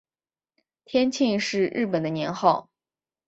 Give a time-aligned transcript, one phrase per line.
[0.83, 2.67] 天庆是日本的年号。